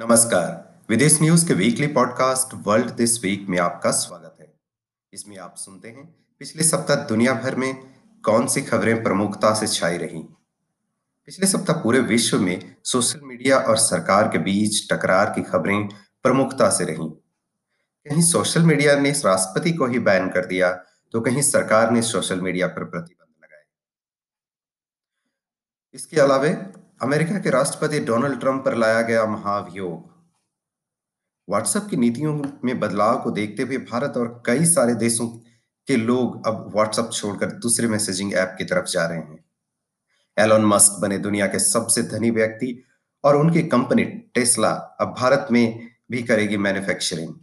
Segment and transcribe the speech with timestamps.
[0.00, 4.52] नमस्कार। विदेश न्यूज़ के weekly podcast world this week में आपका स्वागत है।
[5.12, 6.04] इसमें आप सुनते हैं,
[6.38, 7.74] पिछले सप्ताह दुनिया भर में
[8.24, 10.22] कौन सी खबरें प्रमुखता से छाई रही?
[11.28, 15.88] पिछले सप्ताह पूरे विश्व में सोशल मीडिया और सरकार के बीच टकरार की खबरें
[16.22, 20.72] प्रमुखता से रहीं। कहीं सोशल मीडिया ने राष्ट्रपति को ही बैन कर दिया
[21.12, 23.64] तो कहीं सरकार ने सोशल मीडिया पर प्रतिबंध लगाए।
[25.94, 26.72] इसके अलावे
[27.02, 30.10] अमेरिका के राष्ट्रपति डोनाल्ड ट्रंप पर लाया गया महाभियोग।
[31.48, 35.28] व्हाट्सएप की नीतियों में बदलाव को देखते हुए भारत और कई सारे देशों
[35.86, 39.44] के लोग अब व्हाट्सएप छोड़कर दूसरे मैसेजिंग ऐप की तरफ़ जा रहे हैं।
[40.38, 42.84] एलोन मस्क बने दुनिया के सबसे धनी व्यक्ति
[43.24, 47.34] और उनकी कंपनी टेस्ला अब भारत में भी करेगी मैन्युफैक्चरिंग।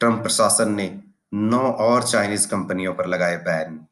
[0.00, 1.02] ट्रंप प्रशासन ने
[1.34, 3.86] नौ और चाइनीज़ कंपनियों पर लगाए बैन।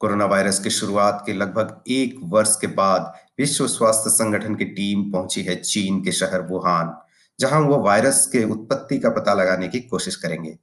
[0.00, 5.12] कोरोना वायरस की शुरुआत के लगभग एक वर्ष के बाद विश्व स्वास्थ्य संगठन की टीम
[5.12, 6.96] पहुँची है चीन के शहर वुहान,
[7.40, 10.58] जहाँ वो वायरस के उत्पत्ति का पता लगाने की कोशिश करेंगे।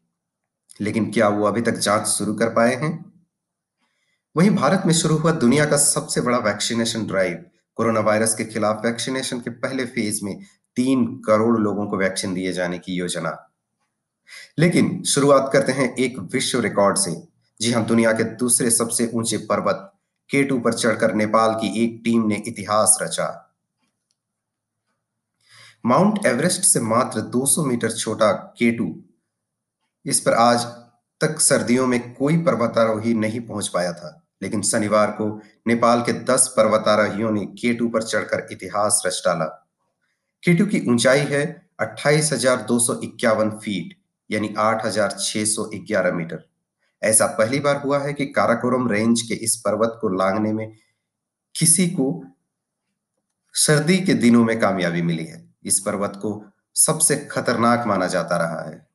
[0.81, 3.13] लेकिन क्या वो अभी तक जाँच शुरू कर पाए हैं?
[4.37, 8.81] वहीं भारत में शुरू हुआ दुनिया का सबसे बड़ा वैक्सीनेशन ड्राइव कोरोना वायरस के खिलाफ
[8.85, 10.39] वैक्सीनेशन के पहले फ़ेज़ में
[10.75, 13.53] तीन करोड़ लोगों को वैक्सीन दिए जाने की योजना।
[14.59, 19.37] लेकिन शुरुआत करते हैं एक विश्व रिकॉर्ड से जी हाँ दुनिया के दूसरे सबसे ऊँचे
[19.37, 19.93] पर्वत
[20.29, 23.55] केटू पर चढ़कर नेपाल की एक टीम ने इतिहास रचा।
[25.85, 28.95] माउंट एवरेस्ट से मात्र 200 मीटर छोटा केटू
[30.05, 30.65] इस पर आज
[31.21, 36.47] तक सर्दियों में कोई पर्वतारोही नहीं पहुँच पाया था। लेकिन शनिवार को नेपाल के 10
[36.57, 39.45] पर्वतारोहियों ने केटू पर चढ़कर इतिहास रच डाला।
[40.43, 42.33] केटू की ऊंचाई है अट्ठाईस
[43.63, 43.97] फीट
[44.31, 46.56] यानी 8,611 मीटर।
[47.03, 50.77] ऐसा पहली बार हुआ है कि काराकोरम रेंज के इस पर्वत को लांगने में
[51.59, 52.25] किसी को
[53.53, 58.61] सर्दी के दिनों में कामयाबी मिली है। इस पर्वत को सबसे खतरनाक माना जाता रहा
[58.69, 58.87] है।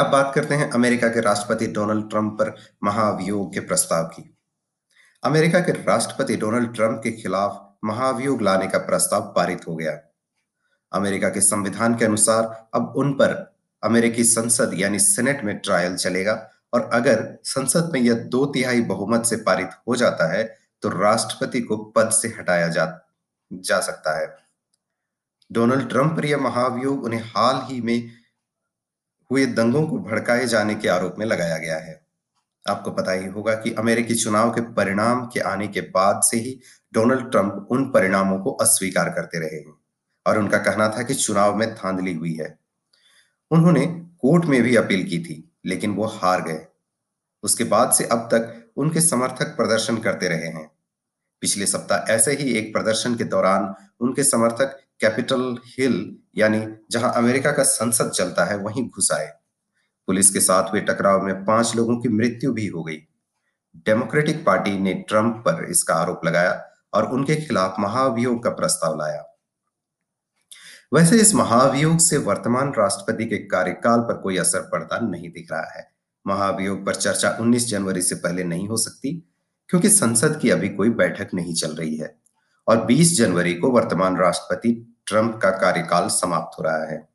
[0.00, 4.38] अब बात करते हैं अमेरिका के राष्ट्रपति डोनाल्ड ट्रंप पर महाभियोग के प्रस्ताव की।
[5.24, 9.98] अमेरिका के राष्ट्रपति डोनाल्ड ट्रंप के खिलाफ महाभियोग लाने का प्रस्ताव पारित हो गया।
[10.92, 13.51] अमेरिका के संविधान के अनुसार अब उन पर
[13.82, 19.26] अमेरिकी संसद यानी सेनेट में ट्रायल चलेगा और अगर संसद में यह दो तिहाई बहुमत
[19.26, 22.86] से पारित हो जाता है तो राष्ट्रपति को पद से हटाया जा
[23.52, 24.36] जा सकता है।
[25.52, 28.10] डोनाल्ड ट्रंप पर यह महाभियोग उन्हें हाल ही में
[29.30, 32.00] हुए दंगों को भड़काए जाने के आरोप में लगाया गया है।
[32.68, 36.60] आपको पता ही होगा कि अमेरिकी चुनाव के परिणाम के आने के बाद से ही
[36.92, 39.74] डोनाल्ड ट्रंप उन परिणामों को अस्वीकार करते रहे हैं
[40.26, 42.61] और उनका कहना था कि चुनाव में धांधली हुई है।
[43.52, 43.86] उन्होंने
[44.20, 46.66] कोर्ट में भी अपील की थी, लेकिन वो हार गए।
[47.42, 50.70] उसके बाद से अब तक उनके समर्थक प्रदर्शन करते रहे हैं।
[51.40, 57.52] पिछले सप्ताह ऐसे ही एक प्रदर्शन के दौरान उनके समर्थक कैपिटल हिल, यानी जहाँ अमेरिका
[57.52, 59.32] का संसद चलता है, वहीं घुस आए।
[60.06, 62.96] पुलिस के साथ हुए टकराव में पाँच लोगों की मृत्यु भी हो गई।
[63.76, 69.31] डेमोक्रेटिक पार्टी ने ट्रंप पर इसका आरोप लगाया और उनके खिलाफ महाभियोग का प्रस्ताव लाया।
[70.94, 75.72] वैसे इस महाभियोग से वर्तमान राष्ट्रपति के कार्यकाल पर कोई असर पड़ता नहीं दिख रहा
[75.76, 75.90] है।
[76.26, 79.32] महाभियोग पर चर्चा 19 जनवरी से पहले नहीं हो सकती,
[79.68, 82.18] क्योंकि संसद की अभी कोई बैठक नहीं चल रही है।
[82.68, 87.08] और 20 जनवरी को वर्तमान राष्ट्रपति ट्रंप का कार्यकाल समाप्त हो रहा है।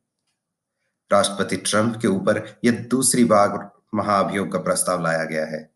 [1.11, 5.71] राष्ट्रपति ट्रंप के ऊपर यह दूसरी बार महाअभियोग का प्रस्ताव लाया गया है।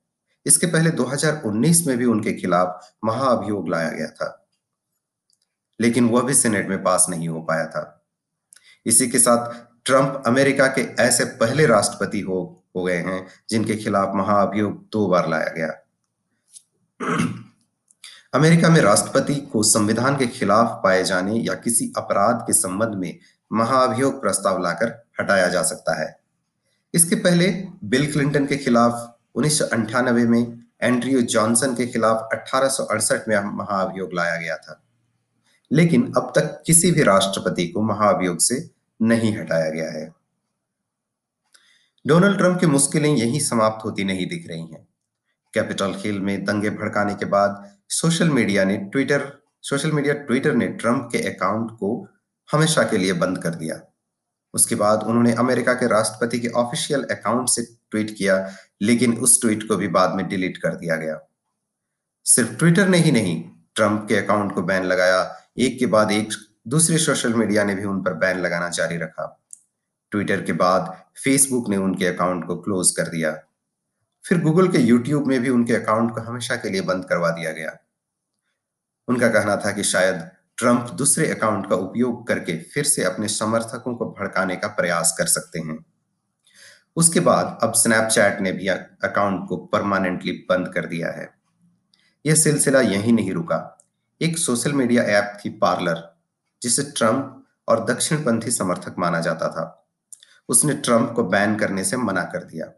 [0.45, 4.40] इसके पहले 2019 में भी उनके खिलाफ महाअभियोग लाया गया था।
[5.81, 8.05] लेकिन वह भी सेनेट में पास नहीं हो पाया था।
[8.85, 14.11] इसी के साथ ट्रंप अमेरिका के ऐसे पहले राष्ट्रपति हो हो गए हैं, जिनके खिलाफ
[14.15, 15.67] महाअभियोग दो बार लाया गया।
[18.33, 23.19] अमेरिका में राष्ट्रपति को संविधान के खिलाफ पाए जाने या किसी अपराध के संबंध में
[23.53, 26.19] महाअभियोग प्रस्ताव लाकर हटाया जा सकता है।
[26.93, 29.61] इसके पहले बिल क्लिंटन के खिलाफ उन्नीस
[30.05, 34.83] में एंड्रयू जॉनसन के खिलाफ अठारह सौ अड़सठ में महाअभियोग लाया गया था।
[35.71, 38.69] लेकिन अब तक किसी भी राष्ट्रपति को महाभियोग से
[39.01, 40.13] नहीं हटाया गया है।
[42.07, 44.87] डोनाल्ड ट्रंप की मुश्किलें यही समाप्त होती नहीं दिख रही हैं।
[45.53, 50.67] कैपिटल हिल में दंगे भड़काने के बाद सोशल मीडिया ने ट्विटर, सोशल मीडिया ट्विटर ने
[50.67, 52.07] ट्रंप के अकाउंट को
[52.51, 53.81] हमेशा के लिए बंद कर दिया।
[54.53, 58.51] उसके बाद उन्होंने अमेरिका के राष्ट्रपति के ऑफिशियल अकाउंट से ट्वीट किया,
[58.81, 61.19] लेकिन उस ट्वीट को भी बाद में डिलीट कर दिया गया।
[62.25, 63.43] सिर्फ़ ट्विटर ने ही नहीं,
[63.75, 66.29] ट्रंप के अकाउंट को बैन लगाया एक के बाद एक
[66.67, 69.45] दूसरे सोशल मीडिया ने भी उन पर बैन लगाना जारी रखा।
[70.11, 73.43] ट्विटर के बाद फेसबुक ने उनके अकाउंट को क्लोज कर दिया।
[74.25, 77.51] फिर गूगल के यूट्यूब में भी उनके अकाउंट को हमेशा के लिए बंद करवा दिया
[77.51, 77.77] गया।
[79.07, 83.95] उनका कहना था कि शायद ट्रंप दूसरे अकाउंट का उपयोग करके फिर से अपने समर्थकों
[83.95, 85.85] को भड़काने का प्रयास कर सकते हैं।
[86.95, 91.33] उसके बाद अब स्नैपचैट ने भी अकाउंट को परमानेंटली बंद कर दिया है।
[92.25, 93.80] यह सिलसिला यही नहीं रुका।
[94.21, 96.17] एक सोशल मीडिया ऐप थी पार्लर,
[96.61, 99.89] जिसे ट्रंप और दक्षिणपंथी समर्थक माना जाता था।
[100.49, 102.71] उसने ट्रंप को बैन करने से मना कर दिया।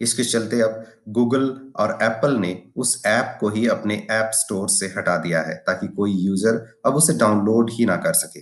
[0.00, 4.86] इसके चलते अब गूगल और एप्पल ने उस ऐप को ही अपने ऐप स्टोर से
[4.86, 8.40] हटा दिया है, ताकि कोई यूज़र अब उसे डाउनलोड ही ना कर सके।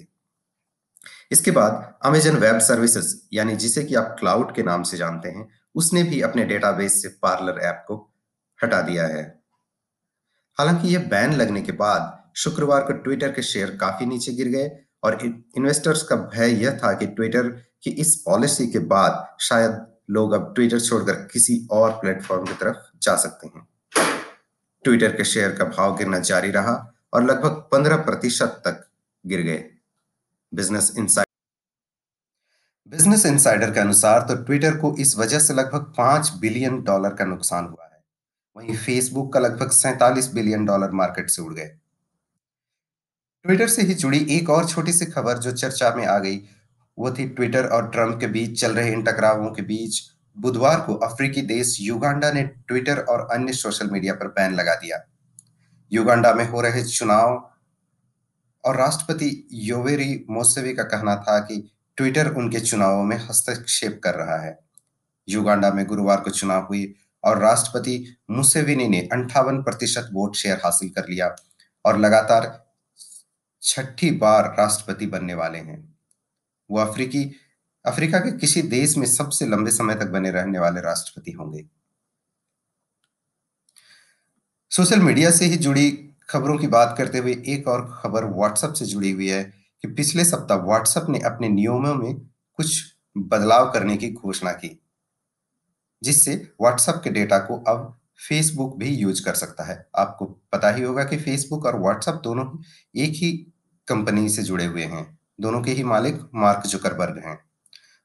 [1.33, 5.49] इसके बाद अमेजन वेब सर्विसेज़ यानी जिसे कि आप क्लाउड के नाम से जानते हैं,
[5.75, 8.15] उसने भी अपने डेटाबेस से पार्लर ऐप को
[8.65, 9.43] हटा दिया है।
[10.59, 14.71] हालाँकि यह बैन लगने के बाद शुक्रवार को ट्विटर के शेयर काफ़ी नीचे गिर गए
[15.05, 17.49] और इन्वेस्टर्स का भय यह था कि ट्विटर
[17.83, 22.77] की इस पॉलिसी के बाद शायद लोग अब ट्विटर छोड़कर किसी और प्लेटफॉर्म की तरफ़
[23.03, 23.67] जा सकते हैं।
[24.85, 26.75] ट्विटर के शेयर का भाव गिरना जारी रहा
[27.13, 28.85] और लगभग पंद्रह प्रतिशत तक
[29.25, 29.65] गिर गए।
[30.53, 31.27] बिज़नेस इंसाइडर
[32.89, 37.25] बिज़नेस इंसाइडर के अनुसार तो ट्विटर को इस वजह से लगभग पाँच बिलियन डॉलर का
[37.25, 38.01] नुकसान हुआ है।
[38.57, 41.71] वहीं फेसबुक का लगभग सैतालीस बिलियन डॉलर मार्केट से उड़ गए।
[43.45, 46.37] ट्विटर से ही जुड़ी एक और छोटी सी खबर जो चर्चा में आ गई,
[46.99, 50.01] वो थी ट्विटर और ट्रंप के बीच चल रहे इन टकरावों के बीच
[50.39, 55.03] बुधवार को अफ्रीकी देश युगांडा ने ट्विटर और अन्य सोशल मीडिया पर बैन लगा दिया।
[55.93, 57.51] युगांडा में हो रहे चुनाव
[58.65, 64.37] और राष्ट्रपति योवेरी मोसेवी का कहना था कि ट्विटर उनके चुनावों में हस्तक्षेप कर रहा
[64.37, 64.59] है।
[65.29, 66.95] युगांडा में गुरुवार को चुनाव हुई
[67.25, 71.37] और राष्ट्रपति मुसेविनी ने अंठावन प्रतिशत वोट शेयर हासिल कर लिया
[71.85, 72.68] और लगातार
[73.63, 75.99] छठी बार राष्ट्रपति बनने वाले हैं।
[76.71, 77.35] वो अफ्रीकी,
[77.87, 81.65] अफ्रीका के किसी देश में सबसे लंबे समय तक बने रहने वाले राष्ट्रपति होंगे।
[84.71, 88.85] सोशल मीडिया से ही जुड़ी खबरों की बात करते हुए एक और खबर व्हाट्सएप से
[88.85, 89.45] जुड़ी हुई है
[89.83, 92.15] कि पिछले सप्ताह व्हाट्सएप ने अपने नियमों में
[92.55, 94.81] कुछ बदलाव करने की घोषणा की,
[96.03, 100.83] जिससे व्हाट्सएप के डेटा को अब फेसबुक भी यूज़ कर सकता है। आपको पता ही
[100.83, 102.45] होगा कि फेसबुक और व्हाट्सएप दोनों
[102.97, 103.33] एक ही
[103.89, 107.39] कंपनी से जुड़े हुए हैं। दोनों के ही मालिक मार्क जुकरबर्ग हैं।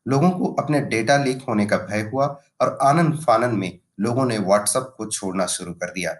[0.08, 2.26] लोगों को अपने डेटा लीक होने का भय हुआ
[2.62, 6.16] और आनंद फानन में लोगों ने व्हाट्सएप को छोड़ना शुरू कर दिया।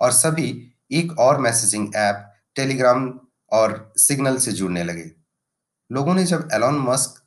[0.00, 3.20] और सभी एक और मैसेजिंग ऐप टेलीग्राम
[3.52, 5.10] और सिग्नल से जुड़ने लगे।
[5.92, 7.22] लोगों ने जब एलॉन मस्क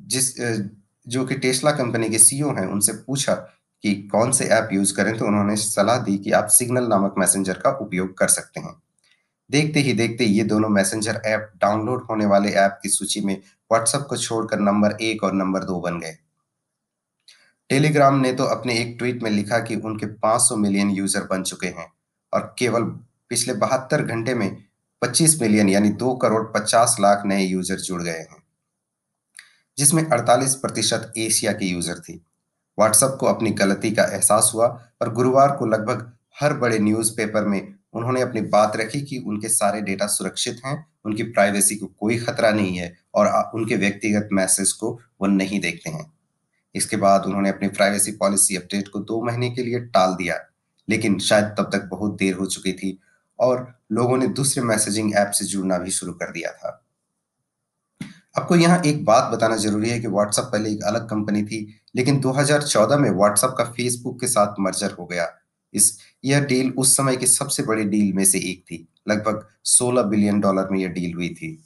[0.00, 0.36] जिस
[1.06, 3.34] जो कि टेस्ला कंपनी के सीईओ हैं, उनसे पूछा
[3.84, 7.58] कि कौन से ऐप यूज़ करें तो उन्होंने सलाह दी कि आप सिग्नल नामक मैसेंजर
[7.58, 8.74] का उपयोग कर सकते हैं।
[9.50, 13.34] देखते ही देखते ये दोनों मैसेंजर ऐप डाउनलोड होने वाले ऐप की सूची में
[13.70, 16.16] व्हाट्सएप को छोड़कर नंबर एक और नंबर दो बन गए।
[17.70, 21.66] टेलीग्राम ने तो अपने एक ट्वीट में लिखा कि उनके 500 मिलियन यूज़र बन चुके
[21.68, 21.86] हैं
[22.32, 22.82] और केवल
[23.30, 24.50] पिछले बहत्तर घंटे में
[25.02, 28.42] 25 मिलियन यानी दो करोड़ 50 लाख नए यूज़र जुड़ गए हैं,
[29.78, 32.20] जिसमें 48 प्रतिशत एशिया के यूज़र थी।
[32.78, 34.66] व्हाट्सएप को अपनी गलती का एहसास हुआ
[35.02, 37.60] और गुरुवार को लगभग हर बड़े न्यूज़पेपर में
[37.94, 42.50] उन्होंने अपनी बात रखी कि उनके सारे डेटा सुरक्षित हैं, उनकी प्राइवेसी को कोई खतरा
[42.50, 44.90] नहीं है और उनके व्यक्तिगत मैसेज को
[45.20, 46.12] वो नहीं देखते हैं।
[46.74, 50.38] इसके बाद उन्होंने अपनी प्राइवेसी पॉलिसी अपडेट को दो महीने के लिए टाल दिया,
[50.88, 52.98] लेकिन शायद तब तक बहुत देर हो चुकी थी
[53.38, 56.82] और लोगों ने दूसरे मैसेजिंग ऐप से जुड़ना भी शुरू कर दिया था।
[58.36, 62.20] आपको यहाँ एक बात बताना ज़रूरी है कि व्हाट्सएप पहले एक अलग कंपनी थी, लेकिन
[62.20, 65.28] 2014 में व्हाट्सएप का फेसबुक के साथ मर्जर हो गया।
[65.74, 70.02] इस, यह डील उस समय की सबसे बड़ी डील में से एक थी। लगभग 16
[70.02, 71.58] बिलियन डॉलर में यह डील हुई थी।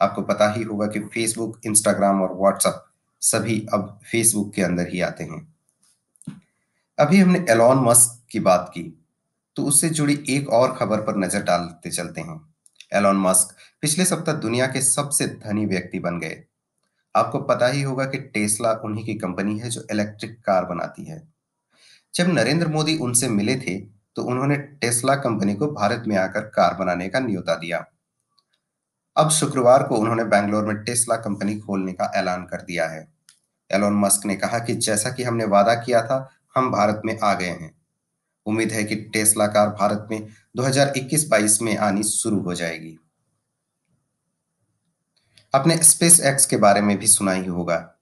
[0.00, 2.84] आपको पता ही होगा कि फेसबुक इंस्टाग्राम और व्हाट्सएप
[3.22, 5.54] सभी अब फेसबुक के अंदर ही आते हैं।
[6.98, 8.82] अभी हमने एलॉन मस्क की बात की
[9.56, 12.53] तो उससे जुड़ी एक और खबर पर नज़र डालते चलते हैं।
[12.94, 16.42] एलॉन मस्क पिछले सप्ताह दुनिया के सबसे धनी व्यक्ति बन गए।
[17.14, 21.22] आपको पता ही होगा कि टेस्ला उन्हीं की कंपनी है जो इलेक्ट्रिक कार बनाती है।
[22.14, 23.78] जब नरेंद्र मोदी उनसे मिले थे
[24.16, 27.84] तो उन्होंने टेस्ला कंपनी को भारत में आकर कार बनाने का न्योता दिया।
[29.16, 33.06] अब शुक्रवार को उन्होंने बैंगलोर में टेस्ला कंपनी खोलने का ऐलान कर दिया है।
[33.70, 37.32] एलोन मस्क ने कहा कि जैसा कि हमने वादा किया था, हम भारत में आ
[37.34, 37.70] गए हैं।
[38.46, 42.98] उम्मीद है कि टेस्ला कार भारत में 2021-22 में आनी शुरू हो जाएगी।
[45.54, 47.94] आपने स्पेस एक्स के बारे में भी सुना ही होगा,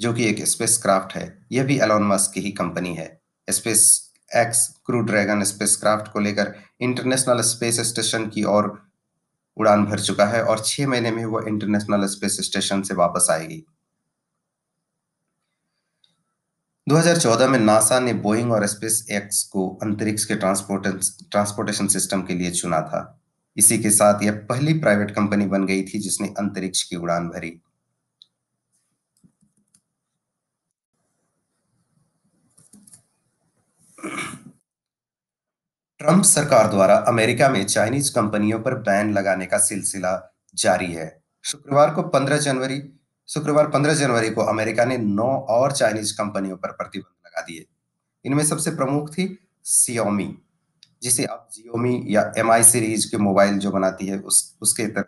[0.00, 3.20] जो कि एक स्पेस क्राफ्ट है। यह भी एलोन मस्क की ही कंपनी है।
[3.50, 8.90] Space x crew Dragon spacecraft को लेकर इंटरनेशनल स्पेस स्टेशन की ओर
[9.56, 13.64] उड़ान भर चुका है और छह महीने में वो इंटरनेशनल स्पेस स्टेशन से वापस आएगी।
[16.88, 22.50] 2014 में नासा ने बोइंग और स्पेस एक्स को अंतरिक्ष के ट्रांसपोर्टेशन सिस्टम के लिए
[22.50, 23.20] चुना था।
[23.56, 27.50] इसी के साथ यह पहली प्राइवेट कंपनी बन गई थी जिसने अंतरिक्ष की उड़ान भरी।
[35.98, 41.94] ट्रंप सरकार द्वारा अमेरिका में चाइनीज़ कंपनियों पर बैन लगाने का सिलसिला जारी है। शुक्रवार
[41.94, 42.82] को 15 जनवरी
[43.28, 47.66] शुक्रवार 15 जनवरी को अमेरिका ने नौ और चाइनीज़ कंपनियों पर प्रतिबंध लगा दिए।
[48.24, 50.38] इनमें सबसे प्रमुख थी सियोमी
[51.02, 55.02] जिसे आप जियोमी या एमआई सीरीज़ के मोबाइल जो बनाती है, उस, उसके तर...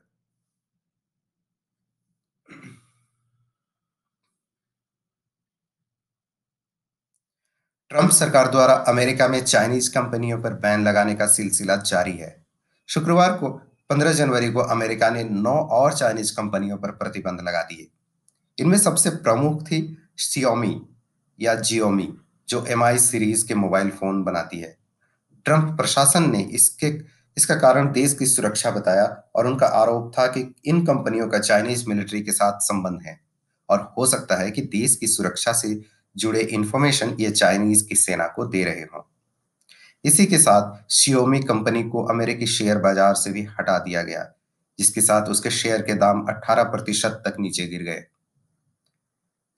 [7.91, 12.47] ट्रंप सरकार द्वारा अमेरिका में चाइनीज़ कंपनियों पर बैन लगाने का सिलसिला जारी है।
[12.89, 13.51] शुक्रवार को
[13.91, 17.96] 15 जनवरी को अमेरिका ने नौ और चाइनीज़ कंपनियों पर प्रतिबंध लगा दिए।
[18.61, 20.81] इनमें सबसे प्रमुख थी सियोमी
[21.41, 22.09] या जियोमी
[22.49, 24.77] जो एमआई सीरीज़ के मोबाइल फ़ोन बनाती है।
[25.45, 26.87] ट्रंप प्रशासन ने इसके,
[27.37, 31.85] इसका कारण देश की सुरक्षा बताया और उनका आरोप था कि इन कंपनियों का चाइनीज़
[31.89, 33.21] मिलिट्री के साथ संबंध है।
[33.69, 35.81] और हो सकता है कि देश की सुरक्षा से
[36.17, 39.03] जुड़े इंफॉर्मेशन ये चाइनीज़ की सेना को दे रहे हों।
[40.05, 44.33] इसी के साथ शियोमी कंपनी को अमेरिकी शेयर बाज़ार से भी हटा दिया गया,
[44.79, 48.05] जिसके साथ उसके शेयर के दाम 18 प्रतिशत तक नीचे गिर गए।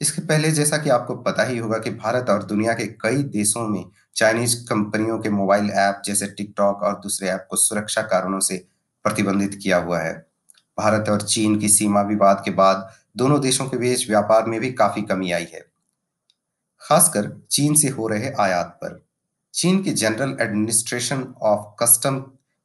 [0.01, 3.69] इसके पहले जैसा कि आपको पता ही होगा कि भारत और दुनिया के कई देशों
[3.69, 3.85] में
[4.17, 8.67] चाइनीज़ कंपनियों के मोबाइल ऐप जैसे टिकटॉक और दूसरे ऐप को सुरक्षा कारणों से
[9.05, 10.27] प्रतिबंधित किया हुआ है।
[10.79, 14.73] भारत और चीन की सीमा विवाद के बाद दोनों देशों के बीच व्यापार में भी
[14.73, 15.65] काफ़ी कमी आई है।
[16.81, 19.07] खासकर चीन से हो रहे आयात पर।
[19.55, 22.21] चीन की जनरल एडमिनिस्ट्रेशन ऑफ़ कस्टम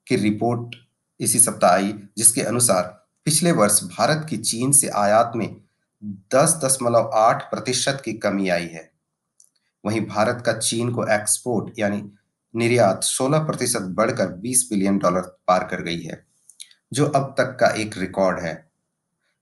[0.08, 0.76] की रिपोर्ट
[1.20, 5.63] इसी सप्ताह आई, जिसके अनुसार पिछले वर्ष भारत की चीन से आयात में
[6.04, 8.92] दस दशमलव आठ प्रतिशत की कमी आई है।
[9.86, 12.12] वहीं भारत का चीन को एक्सपोर्ट यानी
[12.56, 16.26] निर्यात 16 प्रतिशत बढ़कर 20 बिलियन डॉलर पार कर गई है,
[16.94, 18.72] जो अब तक का एक रिकॉर्ड है।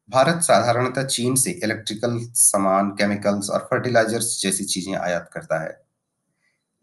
[0.09, 5.81] भारत साधारणतः चीन से इलेक्ट्रिकल सामान, केमिकल्स और फर्टिलाइजर्स जैसी चीज़ें आयात करता है।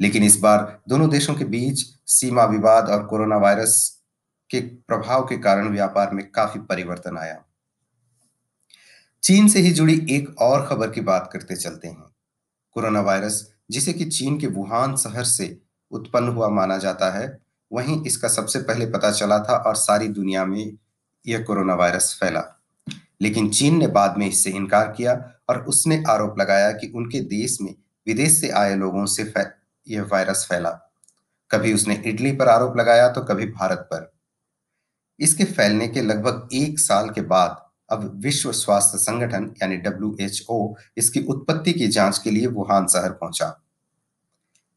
[0.00, 4.02] लेकिन इस बार दोनों देशों के बीच सीमा विवाद और कोरोना वायरस
[4.50, 7.44] के प्रभाव के कारण व्यापार में काफ़ी परिवर्तन आया।
[9.28, 12.04] चीन से ही जुड़ी एक और खबर की बात करते चलते हैं।
[12.72, 15.58] कोरोना वायरस, जिसे कि चीन के वुहान शहर से
[15.90, 17.38] उत्पन्न हुआ माना जाता है,
[17.72, 20.72] वहीं इसका सबसे पहले पता चला था और सारी दुनिया में
[21.26, 22.62] यह कोरोना वायरस फैला।
[23.20, 27.58] लेकिन चीन ने बाद में इससे इनकार किया और उसने आरोप लगाया कि उनके देश
[27.60, 27.74] में
[28.06, 29.32] विदेश से आए लोगों से
[29.88, 30.70] यह वायरस फैला।
[31.50, 34.12] कभी उसने इटली पर आरोप लगाया तो कभी भारत पर।
[35.20, 41.20] इसके फैलने के लगभग एक साल के बाद अब विश्व स्वास्थ्य संगठन, यानी डब्ल्यू इसकी
[41.24, 43.54] उत्पत्ति की जाँच के लिए वुहान शहर पहुँचा।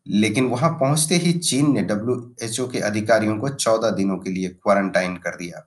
[0.06, 5.16] लेकिन वहाँ पहुँचते ही चीन ने डब्ल्यू के अधिकारियों को चौदह दिनों के लिए क्वारंटाइन
[5.18, 5.66] कर दिया।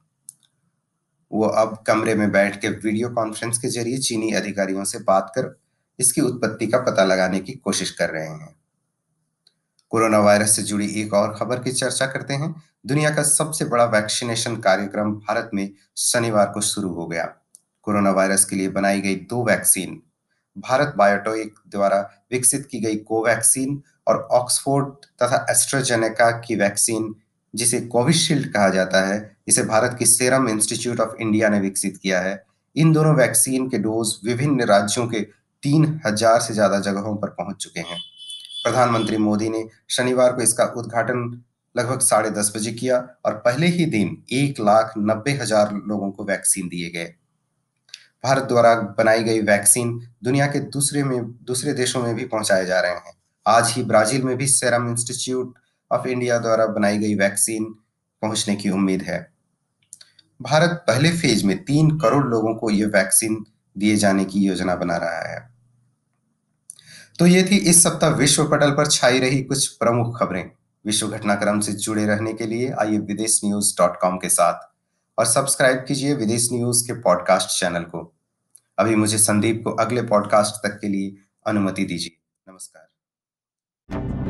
[1.30, 5.54] वो अब कमरे में बैठ के वीडियो कॉन्फ्रेंस के ज़रिए चीनी अधिकारियों से बात कर
[5.98, 8.54] इसकी उत्पत्ति का पता लगाने की कोशिश कर रहे हैं।
[9.94, 12.54] कोरोना वायरस से जुड़ी एक और खबर की चर्चा करते हैं।
[12.86, 17.24] दुनिया का सबसे बड़ा वैक्सीनेशन कार्यक्रम भारत में शनिवार को शुरू हो गया।
[17.82, 20.00] कोरोना वायरस के लिए बनाई गई दो वैक्सीन।
[20.56, 22.00] भारत बायोटेक द्वारा
[22.32, 24.86] विकसित की गई कोवैक्सीन और ऑक्सफोर्ड
[25.22, 27.14] तथा एस्ट्रोजेनेका की वैक्सीन,
[27.54, 32.20] जिसे कोविशील्ड कहा जाता है, इसे भारत की सेरम इंस्टीट्यूट ऑफ़ इंडिया ने विकसित किया
[32.20, 32.42] है।
[32.76, 35.20] इन दोनों वैक्सीन के डोज विभिन्न राज्यों के
[35.62, 38.00] तीन हज़ार से ज़्यादा जगहों पर पहुँच चुके हैं।
[38.64, 41.42] प्रधानमंत्री मोदी ने शनिवार को इसका उद्घाटन
[41.76, 46.24] लगभग साढ़े दस बजे किया और पहले ही दिन एक लाख नब्बे हज़ार लोगों को
[46.24, 47.14] वैक्सीन दिए गए।
[48.24, 52.80] भारत द्वारा बनाई गई वैक्सीन दुनिया के दूसरे में, दूसरे देशों में भी पहुँचाए जा
[52.80, 53.12] रहे हैं।
[53.46, 55.54] आज ही ब्राज़ील में भी सेरम इंस्टीट्यूट
[55.90, 57.64] ऑफ़ इंडिया द्वारा बनाई गई वैक्सीन
[58.22, 59.18] पहुँचने की उम्मीद है।
[60.40, 63.44] भारत पहले फ़ेज़ में तीन करोड़ लोगों को यह वैक्सीन
[63.76, 65.53] दिए जाने की योजना बना रहा है।
[67.18, 70.50] तो ये थी इस सप्ताह विश्व पटल पर छाई रही कुछ प्रमुख खबरें।
[70.86, 74.54] विश्व घटनाक्रम से जुड़े रहने के लिए आइए विदेश न्यूज़ डॉट कॉम के साथ
[75.18, 78.14] और सब्सक्राइब कीजिए विदेश न्यूज़ के पॉडकास्ट चैनल को।
[78.78, 81.16] अभी मुझे संदीप को अगले पॉडकास्ट तक के लिए
[81.46, 82.16] अनुमति दीजिए।
[82.52, 84.23] नमस्कार।